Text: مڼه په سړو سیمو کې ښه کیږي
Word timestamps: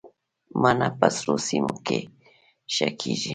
مڼه 0.61 0.87
په 0.99 1.07
سړو 1.17 1.35
سیمو 1.47 1.75
کې 1.85 1.99
ښه 2.73 2.87
کیږي 2.99 3.29